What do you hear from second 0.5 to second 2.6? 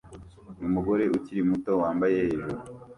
Umugore ukiri muto wambaye hejuru